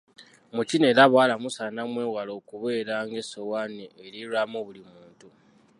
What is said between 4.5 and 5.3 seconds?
buli muntu.